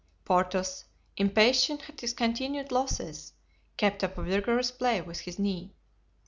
Porthos, 0.25 0.85
impatient 1.17 1.87
at 1.87 2.01
his 2.01 2.11
continued 2.13 2.71
losses, 2.71 3.33
kept 3.77 4.03
up 4.03 4.17
a 4.17 4.23
vigorous 4.23 4.71
play 4.71 4.99
with 4.99 5.19
his 5.19 5.37
knee. 5.37 5.75